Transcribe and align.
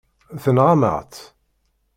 Tenɣam-aɣ-tt. 0.43 1.23